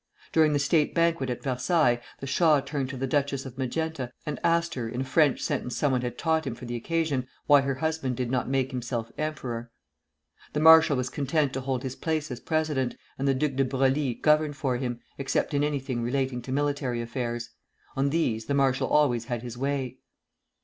During 0.31 0.53
the 0.53 0.57
state 0.57 0.95
banquet 0.95 1.29
at 1.29 1.43
Versailles 1.43 2.01
the 2.21 2.25
shah 2.25 2.59
turned 2.61 2.89
to 2.89 2.97
the 2.97 3.05
Duchess 3.05 3.45
of 3.45 3.59
Magenta, 3.59 4.11
and 4.25 4.39
asked 4.43 4.73
her, 4.73 4.89
in 4.89 5.01
a 5.01 5.03
French 5.03 5.41
sentence 5.43 5.75
some 5.77 5.91
one 5.91 6.01
had 6.01 6.17
taught 6.17 6.47
him 6.47 6.55
for 6.55 6.65
the 6.65 6.75
occasion, 6.75 7.27
why 7.45 7.61
her 7.61 7.75
husband 7.75 8.17
did 8.17 8.31
not 8.31 8.49
make 8.49 8.71
himself 8.71 9.11
emperor. 9.15 9.69
The 10.53 10.59
marshal 10.59 10.97
was 10.97 11.11
content 11.11 11.53
to 11.53 11.61
hold 11.61 11.83
his 11.83 11.95
place 11.95 12.31
as 12.31 12.39
president, 12.39 12.95
and 13.19 13.27
the 13.27 13.35
Duc 13.35 13.51
de 13.53 13.63
Broglie 13.63 14.15
governed 14.15 14.55
for 14.55 14.77
him, 14.77 15.01
except 15.19 15.53
in 15.53 15.63
anything 15.63 16.01
relating 16.01 16.41
to 16.41 16.51
military 16.51 16.99
affairs. 16.99 17.51
On 17.95 18.09
these 18.09 18.45
the 18.45 18.55
marshal 18.55 18.87
always 18.87 19.25
had 19.25 19.43
his 19.43 19.55
way. 19.55 19.99